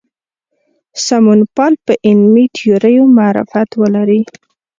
سمونپال 1.05 1.73
په 1.85 1.93
علمي 2.07 2.45
تیوریو 2.55 3.03
معرفت 3.17 3.69
ولري. 3.81 4.21